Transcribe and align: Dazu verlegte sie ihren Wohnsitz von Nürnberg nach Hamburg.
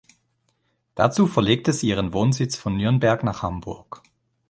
Dazu 0.95 1.27
verlegte 1.27 1.73
sie 1.73 1.89
ihren 1.89 2.11
Wohnsitz 2.11 2.55
von 2.55 2.75
Nürnberg 2.75 3.23
nach 3.23 3.43
Hamburg. 3.43 4.01